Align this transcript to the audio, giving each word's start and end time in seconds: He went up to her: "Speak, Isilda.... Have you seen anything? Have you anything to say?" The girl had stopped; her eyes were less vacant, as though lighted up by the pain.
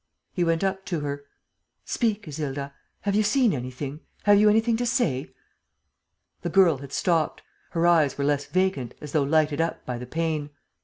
He 0.33 0.43
went 0.43 0.63
up 0.63 0.83
to 0.85 1.01
her: 1.01 1.25
"Speak, 1.85 2.27
Isilda.... 2.27 2.73
Have 3.01 3.13
you 3.13 3.21
seen 3.21 3.53
anything? 3.53 3.99
Have 4.23 4.39
you 4.39 4.49
anything 4.49 4.75
to 4.77 4.85
say?" 4.87 5.29
The 6.41 6.49
girl 6.49 6.77
had 6.79 6.91
stopped; 6.91 7.43
her 7.73 7.85
eyes 7.85 8.17
were 8.17 8.25
less 8.25 8.47
vacant, 8.47 8.95
as 8.99 9.11
though 9.11 9.21
lighted 9.21 9.61
up 9.61 9.85
by 9.85 9.99
the 9.99 10.07
pain. 10.07 10.49